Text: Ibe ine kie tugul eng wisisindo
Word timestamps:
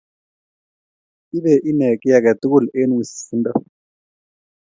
Ibe 1.37 1.53
ine 1.69 1.87
kie 2.01 2.31
tugul 2.39 2.65
eng 2.79 2.93
wisisindo 2.97 3.51